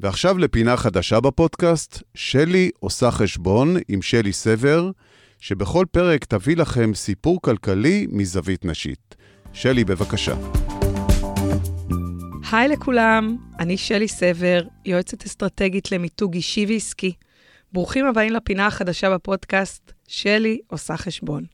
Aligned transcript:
ועכשיו 0.00 0.38
לפינה 0.38 0.76
חדשה 0.76 1.20
בפודקאסט, 1.20 2.02
שלי 2.14 2.70
עושה 2.80 3.10
חשבון 3.10 3.76
עם 3.88 4.02
שלי 4.02 4.32
סבר, 4.32 4.90
שבכל 5.40 5.84
פרק 5.90 6.24
תביא 6.24 6.56
לכם 6.56 6.94
סיפור 6.94 7.40
כלכלי 7.42 8.06
מזווית 8.10 8.64
נשית. 8.64 9.14
שלי, 9.52 9.84
בבקשה. 9.84 10.34
היי 12.52 12.68
לכולם, 12.68 13.36
אני 13.58 13.76
שלי 13.76 14.08
סבר, 14.08 14.62
יועצת 14.84 15.24
אסטרטגית 15.24 15.92
למיתוג 15.92 16.34
אישי 16.34 16.66
ועסקי. 16.68 17.12
ברוכים 17.72 18.06
הבאים 18.06 18.32
לפינה 18.32 18.66
החדשה 18.66 19.14
בפודקאסט, 19.14 19.92
שלי 20.08 20.58
עושה 20.66 20.96
חשבון. 20.96 21.44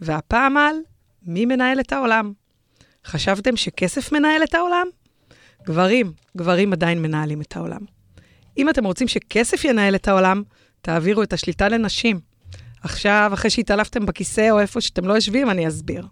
והפעם 0.00 0.56
על 0.56 0.76
מי 1.22 1.46
מנהל 1.46 1.80
את 1.80 1.92
העולם. 1.92 2.32
חשבתם 3.04 3.56
שכסף 3.56 4.12
מנהל 4.12 4.42
את 4.42 4.54
העולם? 4.54 4.86
גברים, 5.66 6.12
גברים 6.36 6.72
עדיין 6.72 7.02
מנהלים 7.02 7.40
את 7.40 7.56
העולם. 7.56 7.80
אם 8.58 8.68
אתם 8.68 8.84
רוצים 8.84 9.08
שכסף 9.08 9.64
ינהל 9.64 9.94
את 9.94 10.08
העולם, 10.08 10.42
תעבירו 10.82 11.22
את 11.22 11.32
השליטה 11.32 11.68
לנשים. 11.68 12.20
עכשיו, 12.82 13.30
אחרי 13.34 13.50
שהתעלפתם 13.50 14.06
בכיסא 14.06 14.50
או 14.50 14.60
איפה 14.60 14.80
שאתם 14.80 15.04
לא 15.04 15.12
יושבים, 15.14 15.50
אני 15.50 15.68
אסביר. 15.68 16.06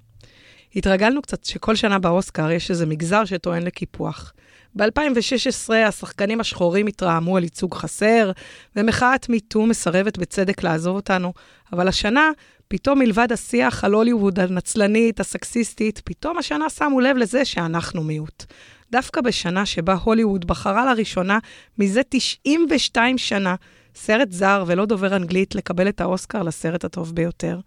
התרגלנו 0.76 1.22
קצת 1.22 1.44
שכל 1.44 1.74
שנה 1.74 1.98
באוסקר 1.98 2.50
יש 2.50 2.70
איזה 2.70 2.86
מגזר 2.86 3.24
שטוען 3.24 3.62
לקיפוח. 3.62 4.32
ב-2016 4.76 5.74
השחקנים 5.74 6.40
השחורים 6.40 6.86
התרעמו 6.86 7.36
על 7.36 7.42
ייצוג 7.42 7.74
חסר, 7.74 8.30
ומחאת 8.76 9.28
מיטו 9.28 9.66
מסרבת 9.66 10.18
בצדק 10.18 10.62
לעזוב 10.62 10.96
אותנו, 10.96 11.32
אבל 11.72 11.88
השנה, 11.88 12.30
פתאום 12.68 12.98
מלבד 12.98 13.32
השיח 13.32 13.84
על 13.84 13.92
הוליווד 13.92 14.40
הנצלנית, 14.40 15.20
הסקסיסטית, 15.20 16.02
פתאום 16.04 16.38
השנה 16.38 16.70
שמו 16.70 17.00
לב 17.00 17.16
לזה 17.16 17.44
שאנחנו 17.44 18.02
מיעוט. 18.02 18.44
דווקא 18.92 19.20
בשנה 19.20 19.66
שבה 19.66 19.94
הוליווד 19.94 20.44
בחרה 20.44 20.94
לראשונה 20.94 21.38
מזה 21.78 22.00
92 22.08 23.18
שנה 23.18 23.54
סרט 23.94 24.32
זר 24.32 24.64
ולא 24.66 24.86
דובר 24.86 25.16
אנגלית 25.16 25.54
לקבל 25.54 25.88
את 25.88 26.00
האוסקר 26.00 26.42
לסרט 26.42 26.84
הטוב 26.84 27.14
ביותר. 27.14 27.58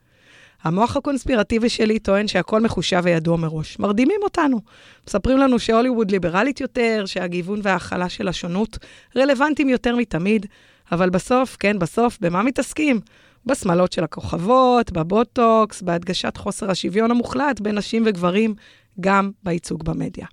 המוח 0.63 0.97
הקונספירטיבי 0.97 1.69
שלי 1.69 2.00
טוען 2.00 2.27
שהכל 2.27 2.61
מחושב 2.61 3.02
וידוע 3.03 3.38
מראש. 3.38 3.80
מרדימים 3.80 4.19
אותנו. 4.23 4.61
מספרים 5.08 5.38
לנו 5.38 5.59
שהוליווד 5.59 6.11
ליברלית 6.11 6.61
יותר, 6.61 7.03
שהגיוון 7.05 7.59
וההכלה 7.63 8.09
של 8.09 8.27
השונות 8.27 8.78
רלוונטיים 9.17 9.69
יותר 9.69 9.95
מתמיד, 9.95 10.45
אבל 10.91 11.09
בסוף, 11.09 11.58
כן, 11.59 11.80
בסוף, 11.80 12.17
במה 12.22 12.44
מתעסקים? 12.44 13.00
בשמלות 13.45 13.94
של 13.94 14.03
הכוכבות, 14.03 14.91
בבוטוקס, 14.91 15.81
בהדגשת 15.81 16.38
חוסר 16.38 16.72
השוויון 16.72 17.11
המוחלט 17.11 17.59
בין 17.59 17.78
נשים 17.78 18.03
וגברים, 18.05 18.55
גם 19.00 19.31
בייצוג 19.44 19.83
במדיה. 19.83 20.25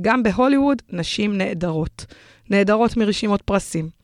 גם 0.00 0.22
בהוליווד 0.22 0.82
נשים 0.90 1.38
נהדרות. 1.38 2.06
נהדרות 2.50 2.96
מרשימות 2.96 3.42
פרסים. 3.42 3.97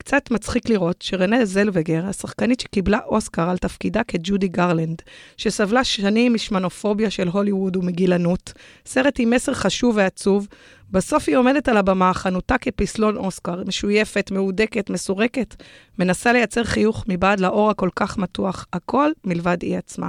קצת 0.00 0.30
מצחיק 0.30 0.68
לראות 0.68 1.02
שרנה 1.02 1.44
זלווגר, 1.44 2.06
השחקנית 2.06 2.60
שקיבלה 2.60 2.98
אוסקר 3.06 3.50
על 3.50 3.58
תפקידה 3.58 4.04
כג'ודי 4.04 4.48
גרלנד, 4.48 5.02
שסבלה 5.36 5.84
שנים 5.84 6.34
משמנופוביה 6.34 7.10
של 7.10 7.28
הוליווד 7.28 7.76
ומגילנות, 7.76 8.52
סרט 8.86 9.14
עם 9.18 9.30
מסר 9.30 9.54
חשוב 9.54 9.96
ועצוב, 9.96 10.48
בסוף 10.90 11.24
היא 11.28 11.36
עומדת 11.36 11.68
על 11.68 11.76
הבמה, 11.76 12.14
חנותה 12.14 12.58
כפסלון 12.58 13.16
אוסקר, 13.16 13.62
משויפת, 13.66 14.30
מהודקת, 14.30 14.90
מסורקת, 14.90 15.62
מנסה 15.98 16.32
לייצר 16.32 16.64
חיוך 16.64 17.04
מבעד 17.08 17.40
לאור 17.40 17.70
הכל 17.70 17.88
כך 17.96 18.18
מתוח, 18.18 18.66
הכל 18.72 19.10
מלבד 19.24 19.62
היא 19.62 19.76
עצמה. 19.76 20.08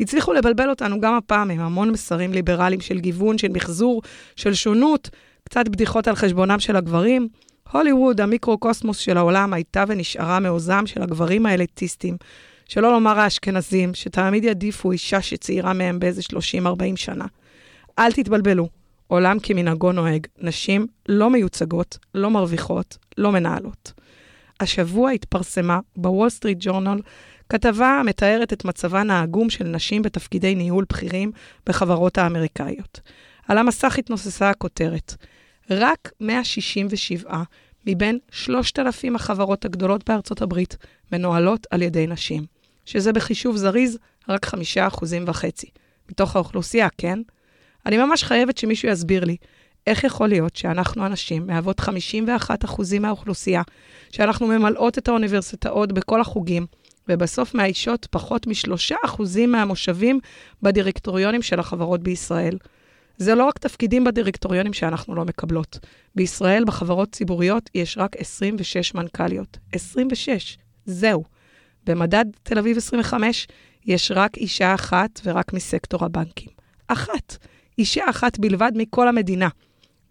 הצליחו 0.00 0.32
לבלבל 0.32 0.70
אותנו 0.70 1.00
גם 1.00 1.14
הפעם 1.14 1.50
עם 1.50 1.60
המון 1.60 1.90
מסרים 1.90 2.32
ליברליים 2.32 2.80
של 2.80 2.98
גיוון, 2.98 3.38
של 3.38 3.48
מחזור, 3.48 4.02
של 4.36 4.54
שונות, 4.54 5.10
קצת 5.44 5.68
בדיחות 5.68 6.08
על 6.08 6.14
חשבונם 6.14 6.60
של 6.60 6.76
הגברים. 6.76 7.28
הוליווד, 7.72 8.20
המיקרו-קוסמוס 8.20 8.98
של 8.98 9.16
העולם, 9.16 9.52
הייתה 9.52 9.84
ונשארה 9.88 10.40
מעוזם 10.40 10.86
של 10.86 11.02
הגברים 11.02 11.46
האליטיסטים, 11.46 12.16
שלא 12.68 12.92
לומר 12.92 13.20
האשכנזים, 13.20 13.94
שתמיד 13.94 14.44
יעדיפו 14.44 14.92
אישה 14.92 15.22
שצעירה 15.22 15.72
מהם 15.72 15.98
באיזה 15.98 16.22
30-40 16.32 16.96
שנה. 16.96 17.24
אל 17.98 18.12
תתבלבלו, 18.12 18.68
עולם 19.06 19.38
כמנהגו 19.42 19.92
נוהג, 19.92 20.26
נשים 20.38 20.86
לא 21.08 21.30
מיוצגות, 21.30 21.98
לא 22.14 22.30
מרוויחות, 22.30 22.98
לא 23.18 23.32
מנהלות. 23.32 23.92
השבוע 24.60 25.10
התפרסמה 25.10 25.80
בוול 25.96 26.28
סטריט 26.28 26.58
ג'ורנל 26.60 27.00
כתבה 27.48 27.88
המתארת 27.88 28.52
את 28.52 28.64
מצבן 28.64 29.10
העגום 29.10 29.50
של 29.50 29.64
נשים 29.64 30.02
בתפקידי 30.02 30.54
ניהול 30.54 30.84
בכירים 30.88 31.32
בחברות 31.66 32.18
האמריקאיות. 32.18 33.00
על 33.48 33.58
המסך 33.58 33.98
התנוססה 33.98 34.50
הכותרת, 34.50 35.14
רק 35.70 36.12
167 36.20 37.42
מבין 37.86 38.18
3,000 38.30 39.16
החברות 39.16 39.64
הגדולות 39.64 40.10
בארצות 40.10 40.42
הברית 40.42 40.76
מנוהלות 41.12 41.66
על 41.70 41.82
ידי 41.82 42.06
נשים, 42.06 42.44
שזה 42.84 43.12
בחישוב 43.12 43.56
זריז 43.56 43.98
רק 44.28 44.46
5.5%. 44.46 44.54
מתוך 46.10 46.36
האוכלוסייה, 46.36 46.88
כן? 46.98 47.18
אני 47.86 47.96
ממש 47.96 48.24
חייבת 48.24 48.58
שמישהו 48.58 48.88
יסביר 48.88 49.24
לי 49.24 49.36
איך 49.86 50.04
יכול 50.04 50.28
להיות 50.28 50.56
שאנחנו 50.56 51.04
הנשים 51.04 51.46
מהוות 51.46 51.80
51% 51.80 52.98
מהאוכלוסייה, 53.00 53.62
שאנחנו 54.10 54.46
ממלאות 54.46 54.98
את 54.98 55.08
האוניברסיטאות 55.08 55.92
בכל 55.92 56.20
החוגים, 56.20 56.66
ובסוף 57.08 57.54
מאיישות 57.54 58.06
פחות 58.10 58.46
משלושה 58.46 58.96
אחוזים 59.04 59.52
מהמושבים 59.52 60.20
בדירקטוריונים 60.62 61.42
של 61.42 61.60
החברות 61.60 62.02
בישראל. 62.02 62.58
זה 63.16 63.34
לא 63.34 63.44
רק 63.44 63.58
תפקידים 63.58 64.04
בדירקטוריונים 64.04 64.72
שאנחנו 64.72 65.14
לא 65.14 65.24
מקבלות. 65.24 65.78
בישראל, 66.14 66.64
בחברות 66.64 67.12
ציבוריות, 67.12 67.70
יש 67.74 67.98
רק 67.98 68.16
26 68.16 68.94
מנכ"ליות. 68.94 69.58
26, 69.72 70.58
זהו. 70.86 71.24
במדד 71.86 72.24
תל 72.42 72.58
אביב 72.58 72.76
25 72.76 73.46
יש 73.86 74.12
רק 74.14 74.36
אישה 74.36 74.74
אחת 74.74 75.20
ורק 75.24 75.52
מסקטור 75.52 76.04
הבנקים. 76.04 76.48
אחת. 76.88 77.36
אישה 77.78 78.10
אחת 78.10 78.38
בלבד 78.38 78.72
מכל 78.74 79.08
המדינה. 79.08 79.48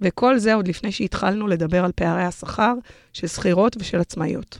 וכל 0.02 0.38
זה 0.38 0.54
עוד 0.54 0.68
לפני 0.68 0.92
שהתחלנו 0.92 1.48
לדבר 1.48 1.86
על 1.86 1.92
פערי 1.96 2.24
השכר 2.24 2.74
של 3.14 3.28
שכירות 3.28 3.78
ושל 3.80 4.00
עצמאיות. 4.00 4.60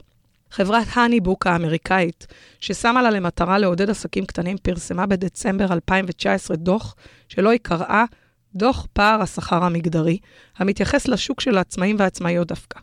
חברת 0.50 0.86
הניבוק 0.94 1.46
האמריקאית, 1.46 2.26
ששמה 2.60 3.02
לה 3.02 3.10
למטרה 3.10 3.58
לעודד 3.58 3.90
עסקים 3.90 4.26
קטנים, 4.26 4.56
פרסמה 4.62 5.06
בדצמבר 5.06 5.72
2019 5.72 6.56
דוח 6.56 6.94
שלא 7.28 7.50
היא 7.50 7.60
קראה 7.62 8.04
דוח 8.54 8.86
פער 8.92 9.22
השכר 9.22 9.64
המגדרי, 9.64 10.18
המתייחס 10.56 11.08
לשוק 11.08 11.40
של 11.40 11.58
העצמאים 11.58 11.96
והעצמאיות 11.98 12.48
דווקא. 12.48 12.80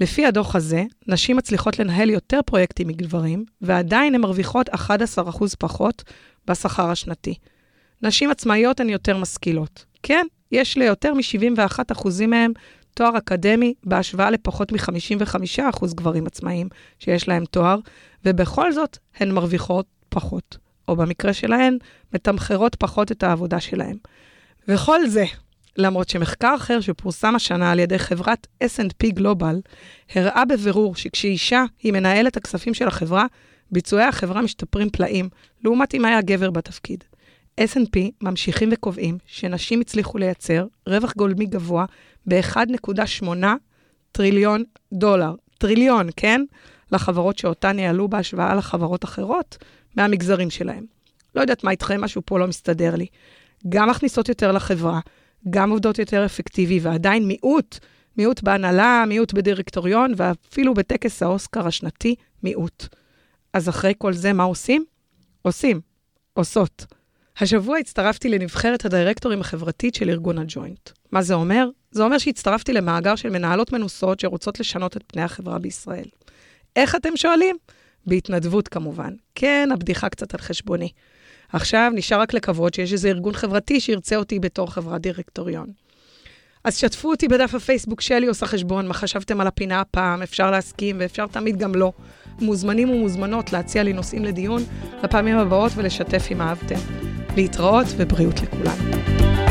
לפי 0.00 0.26
הדוח 0.26 0.56
הזה, 0.56 0.84
נשים 1.06 1.36
מצליחות 1.36 1.78
לנהל 1.78 2.10
יותר 2.10 2.40
פרויקטים 2.46 2.88
מגברים, 2.88 3.44
ועדיין 3.60 4.14
הן 4.14 4.20
מרוויחות 4.20 4.68
11% 4.68 4.74
פחות 5.58 6.04
בשכר 6.46 6.90
השנתי. 6.90 7.34
נשים 8.02 8.30
עצמאיות 8.30 8.80
הן 8.80 8.88
יותר 8.88 9.16
משכילות. 9.16 9.84
כן, 10.02 10.26
יש 10.52 10.78
ליותר 10.78 11.14
מ-71% 11.14 12.08
מהם 12.28 12.52
תואר 12.94 13.18
אקדמי 13.18 13.74
בהשוואה 13.84 14.30
לפחות 14.30 14.72
מ-55% 14.72 15.94
גברים 15.94 16.26
עצמאיים 16.26 16.68
שיש 16.98 17.28
להם 17.28 17.44
תואר, 17.44 17.78
ובכל 18.24 18.72
זאת 18.72 18.98
הן 19.16 19.30
מרוויחות 19.30 19.86
פחות, 20.08 20.58
או 20.88 20.96
במקרה 20.96 21.32
שלהן, 21.32 21.78
מתמחרות 22.14 22.74
פחות 22.74 23.12
את 23.12 23.22
העבודה 23.22 23.60
שלהן. 23.60 23.96
וכל 24.68 25.06
זה, 25.06 25.24
למרות 25.76 26.08
שמחקר 26.08 26.54
אחר 26.56 26.80
שפורסם 26.80 27.34
השנה 27.34 27.72
על 27.72 27.78
ידי 27.78 27.98
חברת 27.98 28.46
S&P 28.64 29.18
Global, 29.18 29.70
הראה 30.14 30.44
בבירור 30.44 30.96
שכשאישה 30.96 31.64
היא 31.82 31.92
מנהלת 31.92 32.36
הכספים 32.36 32.74
של 32.74 32.88
החברה, 32.88 33.26
ביצועי 33.70 34.04
החברה 34.04 34.42
משתפרים 34.42 34.90
פלאים, 34.90 35.28
לעומת 35.64 35.94
אם 35.94 36.04
היה 36.04 36.22
גבר 36.22 36.50
בתפקיד. 36.50 37.04
S&P 37.60 37.98
ממשיכים 38.22 38.68
וקובעים 38.72 39.18
שנשים 39.26 39.80
הצליחו 39.80 40.18
לייצר 40.18 40.66
רווח 40.86 41.14
גולמי 41.16 41.46
גבוה 41.46 41.84
ב-1.8 42.26 43.44
טריליון 44.12 44.64
דולר. 44.92 45.34
טריליון, 45.58 46.08
כן? 46.16 46.44
לחברות 46.92 47.38
שאותן 47.38 47.76
ניהלו 47.76 48.08
בהשוואה 48.08 48.54
לחברות 48.54 49.04
אחרות 49.04 49.58
מהמגזרים 49.96 50.50
שלהם. 50.50 50.84
לא 51.34 51.40
יודעת 51.40 51.64
מה 51.64 51.70
איתכם, 51.70 52.00
משהו 52.00 52.22
פה 52.24 52.38
לא 52.38 52.46
מסתדר 52.46 52.94
לי. 52.94 53.06
גם 53.68 53.90
מכניסות 53.90 54.28
יותר 54.28 54.52
לחברה, 54.52 55.00
גם 55.50 55.70
עובדות 55.70 55.98
יותר 55.98 56.24
אפקטיבי, 56.26 56.80
ועדיין 56.82 57.28
מיעוט, 57.28 57.78
מיעוט 58.16 58.42
בהנהלה, 58.42 59.04
מיעוט 59.08 59.32
בדירקטוריון, 59.32 60.12
ואפילו 60.16 60.74
בטקס 60.74 61.22
האוסקר 61.22 61.66
השנתי, 61.66 62.14
מיעוט. 62.42 62.86
אז 63.52 63.68
אחרי 63.68 63.92
כל 63.98 64.12
זה, 64.12 64.32
מה 64.32 64.42
עושים? 64.42 64.84
עושים, 65.42 65.80
עושות. 66.32 66.86
השבוע 67.40 67.78
הצטרפתי 67.78 68.28
לנבחרת 68.28 68.84
הדירקטורים 68.84 69.40
החברתית 69.40 69.94
של 69.94 70.10
ארגון 70.10 70.38
הג'וינט. 70.38 70.90
מה 71.12 71.22
זה 71.22 71.34
אומר? 71.34 71.68
זה 71.90 72.02
אומר 72.02 72.18
שהצטרפתי 72.18 72.72
למאגר 72.72 73.14
של 73.14 73.30
מנהלות 73.30 73.72
מנוסות 73.72 74.20
שרוצות 74.20 74.60
לשנות 74.60 74.96
את 74.96 75.02
פני 75.06 75.22
החברה 75.22 75.58
בישראל. 75.58 76.08
איך 76.76 76.94
אתם 76.94 77.16
שואלים? 77.16 77.56
בהתנדבות 78.06 78.68
כמובן. 78.68 79.14
כן, 79.34 79.68
הבדיחה 79.72 80.08
קצת 80.08 80.34
על 80.34 80.40
חשבוני. 80.40 80.88
עכשיו 81.52 81.92
נשאר 81.94 82.20
רק 82.20 82.34
לקוות 82.34 82.74
שיש 82.74 82.92
איזה 82.92 83.08
ארגון 83.08 83.32
חברתי 83.32 83.80
שירצה 83.80 84.16
אותי 84.16 84.38
בתור 84.38 84.72
חברת 84.72 85.00
דירקטוריון. 85.00 85.66
אז 86.64 86.76
שתפו 86.76 87.10
אותי 87.10 87.28
בדף 87.28 87.54
הפייסבוק 87.54 88.00
שלי 88.00 88.26
עושה 88.26 88.46
חשבון, 88.46 88.88
מה 88.88 88.94
חשבתם 88.94 89.40
על 89.40 89.46
הפינה 89.46 89.80
הפעם, 89.80 90.22
אפשר 90.22 90.50
להסכים 90.50 90.96
ואפשר 90.98 91.26
תמיד 91.26 91.58
גם 91.58 91.74
לא. 91.74 91.92
מוזמנים 92.40 92.90
ומוזמנות 92.90 93.52
להציע 93.52 93.82
לי 93.82 93.92
נושאים 93.92 94.24
לדיון 94.24 94.62
לפעמים 95.04 95.38
הבאות 95.38 95.72
ולשתף 95.76 96.26
אם 96.30 96.40
אהבתם. 96.40 96.78
להתראות 97.36 97.86
ובריאות 97.96 98.40
לכולנו. 98.40 99.47